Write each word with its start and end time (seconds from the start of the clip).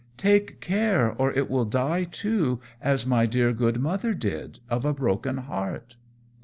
Take 0.17 0.61
care 0.61 1.11
or 1.11 1.31
it 1.31 1.47
will 1.47 1.63
die 1.65 2.05
too, 2.05 2.59
as 2.81 3.05
my 3.05 3.27
dear 3.27 3.53
good 3.53 3.79
mother 3.79 4.15
did, 4.15 4.59
of 4.67 4.83
a 4.83 4.93
broken 4.95 5.37
heart." 5.37 5.95